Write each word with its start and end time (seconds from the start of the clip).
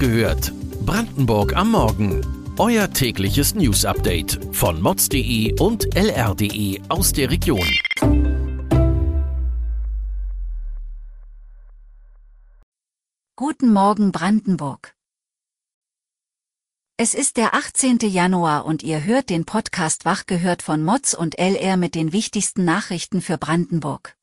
gehört. 0.00 0.52
Brandenburg 0.86 1.54
am 1.54 1.72
Morgen. 1.72 2.24
Euer 2.58 2.90
tägliches 2.90 3.54
News-Update 3.54 4.40
von 4.50 4.80
mods.de 4.80 5.60
und 5.60 5.94
lr.de 5.94 6.80
aus 6.88 7.12
der 7.12 7.30
Region. 7.30 7.68
Guten 13.36 13.72
Morgen 13.72 14.10
Brandenburg. 14.10 14.94
Es 16.96 17.14
ist 17.14 17.36
der 17.36 17.54
18. 17.54 17.98
Januar 18.00 18.64
und 18.64 18.82
ihr 18.82 19.04
hört 19.04 19.28
den 19.28 19.44
Podcast 19.44 20.06
Wach 20.06 20.24
gehört 20.24 20.62
von 20.62 20.82
Mods 20.82 21.14
und 21.14 21.38
LR 21.38 21.76
mit 21.76 21.94
den 21.94 22.12
wichtigsten 22.12 22.64
Nachrichten 22.64 23.20
für 23.20 23.36
Brandenburg. 23.36 24.16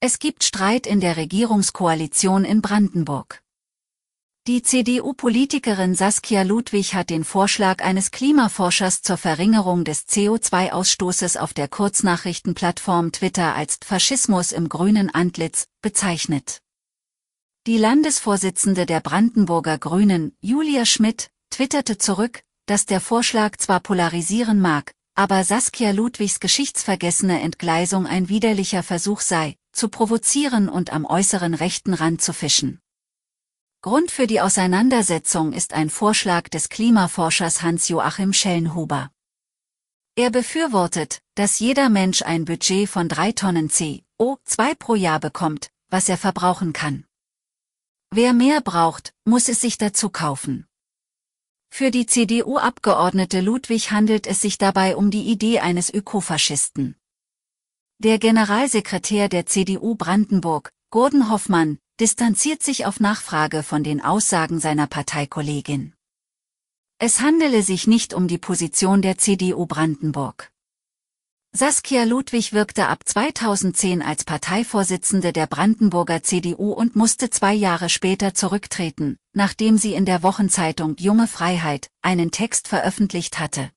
Es 0.00 0.18
gibt 0.18 0.42
Streit 0.42 0.88
in 0.88 1.00
der 1.00 1.16
Regierungskoalition 1.16 2.44
in 2.44 2.62
Brandenburg. 2.62 3.43
Die 4.46 4.60
CDU-Politikerin 4.60 5.94
Saskia 5.94 6.42
Ludwig 6.42 6.94
hat 6.94 7.08
den 7.08 7.24
Vorschlag 7.24 7.82
eines 7.82 8.10
Klimaforschers 8.10 9.00
zur 9.00 9.16
Verringerung 9.16 9.84
des 9.84 10.06
CO2-Ausstoßes 10.06 11.38
auf 11.38 11.54
der 11.54 11.66
Kurznachrichtenplattform 11.66 13.10
Twitter 13.10 13.54
als 13.54 13.78
Faschismus 13.82 14.52
im 14.52 14.68
grünen 14.68 15.08
Antlitz 15.08 15.64
bezeichnet. 15.80 16.60
Die 17.66 17.78
Landesvorsitzende 17.78 18.84
der 18.84 19.00
Brandenburger 19.00 19.78
Grünen, 19.78 20.36
Julia 20.42 20.84
Schmidt, 20.84 21.30
twitterte 21.48 21.96
zurück, 21.96 22.42
dass 22.66 22.84
der 22.84 23.00
Vorschlag 23.00 23.56
zwar 23.56 23.80
polarisieren 23.80 24.60
mag, 24.60 24.92
aber 25.14 25.42
Saskia 25.44 25.92
Ludwigs 25.92 26.38
geschichtsvergessene 26.38 27.40
Entgleisung 27.40 28.06
ein 28.06 28.28
widerlicher 28.28 28.82
Versuch 28.82 29.22
sei, 29.22 29.56
zu 29.72 29.88
provozieren 29.88 30.68
und 30.68 30.92
am 30.92 31.06
äußeren 31.06 31.54
rechten 31.54 31.94
Rand 31.94 32.20
zu 32.20 32.34
fischen. 32.34 32.82
Grund 33.84 34.10
für 34.10 34.26
die 34.26 34.40
Auseinandersetzung 34.40 35.52
ist 35.52 35.74
ein 35.74 35.90
Vorschlag 35.90 36.48
des 36.48 36.70
Klimaforschers 36.70 37.60
Hans-Joachim 37.60 38.32
Schellenhuber. 38.32 39.10
Er 40.16 40.30
befürwortet, 40.30 41.20
dass 41.34 41.58
jeder 41.58 41.90
Mensch 41.90 42.22
ein 42.22 42.46
Budget 42.46 42.88
von 42.88 43.10
drei 43.10 43.32
Tonnen 43.32 43.68
CO2 43.68 44.74
pro 44.78 44.94
Jahr 44.94 45.20
bekommt, 45.20 45.68
was 45.90 46.08
er 46.08 46.16
verbrauchen 46.16 46.72
kann. 46.72 47.04
Wer 48.10 48.32
mehr 48.32 48.62
braucht, 48.62 49.12
muss 49.26 49.50
es 49.50 49.60
sich 49.60 49.76
dazu 49.76 50.08
kaufen. 50.08 50.66
Für 51.68 51.90
die 51.90 52.06
CDU-Abgeordnete 52.06 53.42
Ludwig 53.42 53.90
handelt 53.90 54.26
es 54.26 54.40
sich 54.40 54.56
dabei 54.56 54.96
um 54.96 55.10
die 55.10 55.30
Idee 55.30 55.60
eines 55.60 55.92
Ökofaschisten. 55.92 56.96
Der 57.98 58.18
Generalsekretär 58.18 59.28
der 59.28 59.44
CDU 59.44 59.94
Brandenburg, 59.94 60.72
Gordon 60.88 61.28
Hoffmann, 61.30 61.80
distanziert 62.00 62.62
sich 62.62 62.86
auf 62.86 63.00
Nachfrage 63.00 63.62
von 63.62 63.84
den 63.84 64.00
Aussagen 64.00 64.58
seiner 64.58 64.86
Parteikollegin. 64.86 65.94
Es 66.98 67.20
handele 67.20 67.62
sich 67.62 67.86
nicht 67.86 68.14
um 68.14 68.28
die 68.28 68.38
Position 68.38 69.02
der 69.02 69.18
CDU 69.18 69.66
Brandenburg. 69.66 70.50
Saskia 71.56 72.02
Ludwig 72.02 72.52
wirkte 72.52 72.88
ab 72.88 73.02
2010 73.04 74.02
als 74.02 74.24
Parteivorsitzende 74.24 75.32
der 75.32 75.46
Brandenburger 75.46 76.24
CDU 76.24 76.72
und 76.72 76.96
musste 76.96 77.30
zwei 77.30 77.54
Jahre 77.54 77.88
später 77.88 78.34
zurücktreten, 78.34 79.18
nachdem 79.32 79.78
sie 79.78 79.94
in 79.94 80.04
der 80.04 80.24
Wochenzeitung 80.24 80.96
Junge 80.98 81.28
Freiheit 81.28 81.90
einen 82.02 82.32
Text 82.32 82.66
veröffentlicht 82.66 83.38
hatte. 83.38 83.70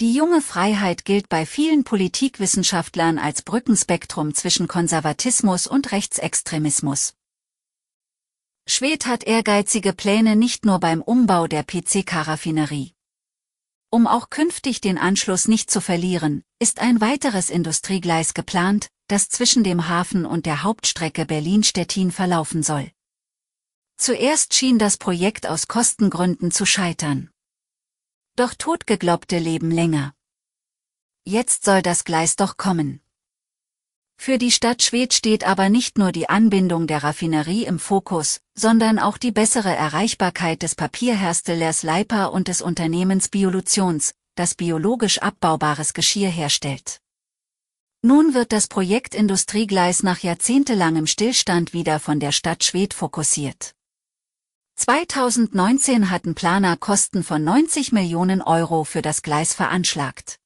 Die 0.00 0.12
junge 0.12 0.42
Freiheit 0.42 1.04
gilt 1.04 1.28
bei 1.28 1.46
vielen 1.46 1.84
Politikwissenschaftlern 1.84 3.16
als 3.16 3.42
Brückenspektrum 3.42 4.34
zwischen 4.34 4.66
Konservatismus 4.66 5.68
und 5.68 5.92
Rechtsextremismus. 5.92 7.14
Schwed 8.66 9.06
hat 9.06 9.22
ehrgeizige 9.22 9.92
Pläne 9.92 10.34
nicht 10.34 10.64
nur 10.64 10.80
beim 10.80 11.00
Umbau 11.00 11.46
der 11.46 11.62
PCK-Raffinerie. 11.62 12.92
Um 13.88 14.08
auch 14.08 14.30
künftig 14.30 14.80
den 14.80 14.98
Anschluss 14.98 15.46
nicht 15.46 15.70
zu 15.70 15.80
verlieren, 15.80 16.42
ist 16.58 16.80
ein 16.80 17.00
weiteres 17.00 17.48
Industriegleis 17.48 18.34
geplant, 18.34 18.88
das 19.06 19.28
zwischen 19.28 19.62
dem 19.62 19.86
Hafen 19.88 20.26
und 20.26 20.44
der 20.44 20.64
Hauptstrecke 20.64 21.24
Berlin-Stettin 21.24 22.10
verlaufen 22.10 22.64
soll. 22.64 22.90
Zuerst 23.96 24.54
schien 24.54 24.80
das 24.80 24.96
Projekt 24.96 25.46
aus 25.46 25.68
Kostengründen 25.68 26.50
zu 26.50 26.66
scheitern. 26.66 27.30
Doch 28.36 28.54
Totgeglaubte 28.54 29.38
leben 29.38 29.70
länger. 29.70 30.12
Jetzt 31.24 31.64
soll 31.64 31.82
das 31.82 32.02
Gleis 32.02 32.34
doch 32.34 32.56
kommen. 32.56 33.00
Für 34.16 34.38
die 34.38 34.50
Stadt 34.50 34.82
Schwedt 34.82 35.14
steht 35.14 35.44
aber 35.44 35.68
nicht 35.68 35.98
nur 35.98 36.10
die 36.10 36.28
Anbindung 36.28 36.88
der 36.88 37.04
Raffinerie 37.04 37.64
im 37.64 37.78
Fokus, 37.78 38.40
sondern 38.56 38.98
auch 38.98 39.18
die 39.18 39.30
bessere 39.30 39.72
Erreichbarkeit 39.72 40.62
des 40.62 40.74
Papierherstellers 40.74 41.84
Leipa 41.84 42.24
und 42.24 42.48
des 42.48 42.60
Unternehmens 42.60 43.28
Biolutions, 43.28 44.14
das 44.34 44.56
biologisch 44.56 45.18
abbaubares 45.18 45.94
Geschirr 45.94 46.30
herstellt. 46.30 47.00
Nun 48.02 48.34
wird 48.34 48.50
das 48.50 48.66
Projekt 48.66 49.14
Industriegleis 49.14 50.02
nach 50.02 50.18
jahrzehntelangem 50.18 51.06
Stillstand 51.06 51.72
wieder 51.72 52.00
von 52.00 52.18
der 52.18 52.32
Stadt 52.32 52.64
Schwedt 52.64 52.94
fokussiert. 52.94 53.76
2019 54.76 56.10
hatten 56.10 56.34
Planer 56.34 56.76
Kosten 56.76 57.22
von 57.22 57.42
90 57.42 57.92
Millionen 57.92 58.42
Euro 58.42 58.84
für 58.84 59.02
das 59.02 59.22
Gleis 59.22 59.54
veranschlagt. 59.54 60.40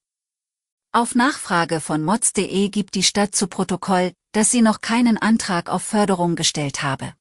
Auf 0.92 1.14
Nachfrage 1.14 1.80
von 1.80 2.04
mods.de 2.04 2.68
gibt 2.68 2.94
die 2.94 3.02
Stadt 3.02 3.34
zu 3.34 3.46
Protokoll, 3.46 4.12
dass 4.32 4.50
sie 4.50 4.62
noch 4.62 4.80
keinen 4.80 5.18
Antrag 5.18 5.68
auf 5.68 5.82
Förderung 5.82 6.36
gestellt 6.36 6.82
habe. 6.82 7.14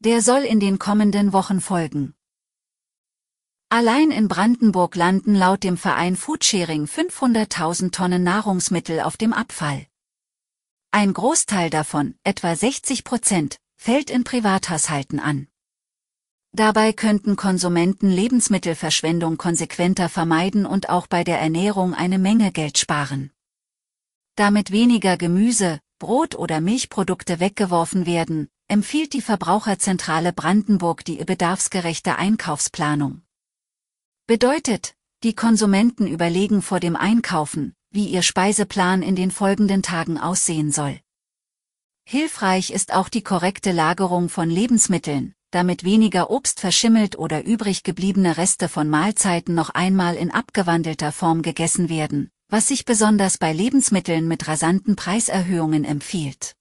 Der 0.00 0.22
soll 0.22 0.42
in 0.42 0.60
den 0.60 0.78
kommenden 0.78 1.32
Wochen 1.32 1.60
folgen. 1.60 2.14
Allein 3.68 4.10
in 4.10 4.28
Brandenburg 4.28 4.96
landen 4.96 5.34
laut 5.34 5.62
dem 5.62 5.76
Verein 5.76 6.16
Foodsharing 6.16 6.86
500.000 6.86 7.92
Tonnen 7.92 8.22
Nahrungsmittel 8.22 9.00
auf 9.00 9.18
dem 9.18 9.32
Abfall. 9.32 9.86
Ein 10.90 11.12
Großteil 11.12 11.68
davon, 11.68 12.14
etwa 12.24 12.56
60 12.56 13.04
Prozent, 13.04 13.58
fällt 13.76 14.08
in 14.10 14.24
Privathaushalten 14.24 15.20
an. 15.20 15.48
Dabei 16.52 16.92
könnten 16.92 17.36
Konsumenten 17.36 18.10
Lebensmittelverschwendung 18.10 19.36
konsequenter 19.36 20.08
vermeiden 20.08 20.66
und 20.66 20.88
auch 20.88 21.06
bei 21.06 21.22
der 21.22 21.38
Ernährung 21.38 21.94
eine 21.94 22.18
Menge 22.18 22.52
Geld 22.52 22.78
sparen. 22.78 23.30
Damit 24.34 24.70
weniger 24.70 25.16
Gemüse, 25.16 25.80
Brot 25.98 26.36
oder 26.36 26.60
Milchprodukte 26.60 27.40
weggeworfen 27.40 28.06
werden, 28.06 28.48
empfiehlt 28.68 29.12
die 29.12 29.20
Verbraucherzentrale 29.20 30.32
Brandenburg 30.32 31.04
die 31.04 31.16
bedarfsgerechte 31.16 32.16
Einkaufsplanung. 32.16 33.22
Bedeutet, 34.26 34.94
die 35.22 35.34
Konsumenten 35.34 36.06
überlegen 36.06 36.62
vor 36.62 36.80
dem 36.80 36.94
Einkaufen, 36.96 37.74
wie 37.90 38.06
ihr 38.06 38.22
Speiseplan 38.22 39.02
in 39.02 39.16
den 39.16 39.30
folgenden 39.30 39.82
Tagen 39.82 40.18
aussehen 40.18 40.70
soll. 40.70 41.00
Hilfreich 42.04 42.70
ist 42.70 42.94
auch 42.94 43.08
die 43.08 43.22
korrekte 43.22 43.72
Lagerung 43.72 44.28
von 44.28 44.48
Lebensmitteln, 44.48 45.34
damit 45.50 45.84
weniger 45.84 46.30
Obst 46.30 46.60
verschimmelt 46.60 47.18
oder 47.18 47.44
übrig 47.44 47.82
gebliebene 47.82 48.36
Reste 48.36 48.68
von 48.68 48.88
Mahlzeiten 48.88 49.54
noch 49.54 49.70
einmal 49.70 50.16
in 50.16 50.30
abgewandelter 50.30 51.12
Form 51.12 51.42
gegessen 51.42 51.88
werden, 51.88 52.30
was 52.48 52.68
sich 52.68 52.84
besonders 52.84 53.38
bei 53.38 53.52
Lebensmitteln 53.52 54.28
mit 54.28 54.48
rasanten 54.48 54.96
Preiserhöhungen 54.96 55.84
empfiehlt. 55.84 56.54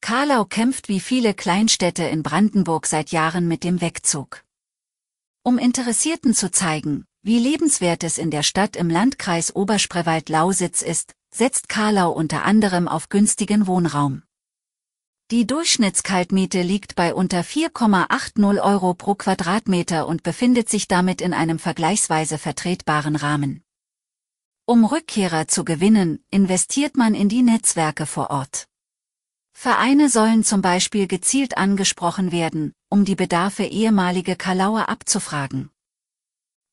Karlau 0.00 0.44
kämpft 0.44 0.88
wie 0.88 1.00
viele 1.00 1.32
Kleinstädte 1.32 2.02
in 2.02 2.22
Brandenburg 2.22 2.86
seit 2.86 3.10
Jahren 3.12 3.46
mit 3.46 3.62
dem 3.62 3.80
Wegzug. 3.80 4.44
Um 5.44 5.58
Interessierten 5.58 6.34
zu 6.34 6.50
zeigen, 6.50 7.04
wie 7.22 7.38
lebenswert 7.38 8.02
es 8.02 8.18
in 8.18 8.30
der 8.32 8.42
Stadt 8.42 8.74
im 8.74 8.90
Landkreis 8.90 9.54
Oberspreewald-Lausitz 9.54 10.82
ist, 10.82 11.14
setzt 11.32 11.68
Karlau 11.68 12.10
unter 12.10 12.44
anderem 12.44 12.88
auf 12.88 13.08
günstigen 13.08 13.68
Wohnraum. 13.68 14.22
Die 15.32 15.46
Durchschnittskaltmiete 15.46 16.60
liegt 16.60 16.94
bei 16.94 17.14
unter 17.14 17.40
4,80 17.40 18.62
Euro 18.62 18.92
pro 18.92 19.14
Quadratmeter 19.14 20.06
und 20.06 20.22
befindet 20.22 20.68
sich 20.68 20.88
damit 20.88 21.22
in 21.22 21.32
einem 21.32 21.58
vergleichsweise 21.58 22.36
vertretbaren 22.36 23.16
Rahmen. 23.16 23.62
Um 24.66 24.84
Rückkehrer 24.84 25.48
zu 25.48 25.64
gewinnen, 25.64 26.22
investiert 26.30 26.98
man 26.98 27.14
in 27.14 27.30
die 27.30 27.40
Netzwerke 27.40 28.04
vor 28.04 28.28
Ort. 28.28 28.68
Vereine 29.54 30.10
sollen 30.10 30.44
zum 30.44 30.60
Beispiel 30.60 31.06
gezielt 31.06 31.56
angesprochen 31.56 32.30
werden, 32.30 32.74
um 32.90 33.06
die 33.06 33.16
Bedarfe 33.16 33.64
ehemalige 33.64 34.36
Kalauer 34.36 34.90
abzufragen. 34.90 35.70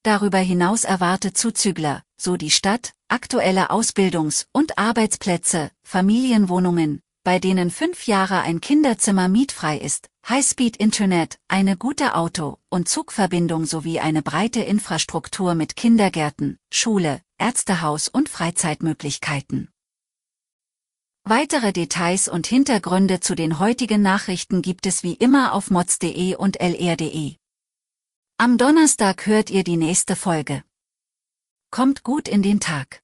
Darüber 0.03 0.39
hinaus 0.39 0.83
erwartet 0.83 1.37
Zuzügler, 1.37 2.03
so 2.17 2.35
die 2.35 2.51
Stadt, 2.51 2.91
aktuelle 3.07 3.71
Ausbildungs- 3.71 4.47
und 4.51 4.77
Arbeitsplätze, 4.77 5.71
Familienwohnungen, 5.83 7.01
bei 7.29 7.37
denen 7.37 7.69
fünf 7.69 8.07
Jahre 8.07 8.41
ein 8.41 8.59
Kinderzimmer 8.59 9.27
mietfrei 9.27 9.77
ist, 9.77 10.09
Highspeed-Internet, 10.27 11.37
eine 11.47 11.77
gute 11.77 12.15
Auto- 12.15 12.57
und 12.69 12.89
Zugverbindung 12.89 13.65
sowie 13.65 13.99
eine 13.99 14.23
breite 14.23 14.61
Infrastruktur 14.61 15.53
mit 15.53 15.75
Kindergärten, 15.75 16.57
Schule, 16.73 17.21
Ärztehaus 17.37 18.07
und 18.07 18.29
Freizeitmöglichkeiten. 18.29 19.69
Weitere 21.23 21.71
Details 21.71 22.27
und 22.29 22.47
Hintergründe 22.47 23.19
zu 23.19 23.35
den 23.35 23.59
heutigen 23.59 24.01
Nachrichten 24.01 24.63
gibt 24.63 24.87
es 24.87 25.03
wie 25.03 25.13
immer 25.13 25.53
auf 25.53 25.69
mods.de 25.69 26.33
und 26.33 26.59
lr.de. 26.59 27.35
Am 28.37 28.57
Donnerstag 28.57 29.27
hört 29.27 29.51
ihr 29.51 29.63
die 29.63 29.77
nächste 29.77 30.15
Folge. 30.15 30.63
Kommt 31.69 32.01
gut 32.03 32.27
in 32.27 32.41
den 32.41 32.59
Tag. 32.59 33.03